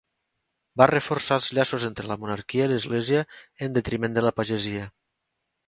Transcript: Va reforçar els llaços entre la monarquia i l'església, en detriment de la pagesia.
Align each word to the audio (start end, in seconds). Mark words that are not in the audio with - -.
Va 0.81 0.87
reforçar 0.91 1.37
els 1.41 1.49
llaços 1.57 1.85
entre 1.91 2.09
la 2.13 2.17
monarquia 2.23 2.67
i 2.69 2.73
l'església, 2.73 3.21
en 3.67 3.79
detriment 3.79 4.19
de 4.19 4.25
la 4.29 4.33
pagesia. 4.41 4.91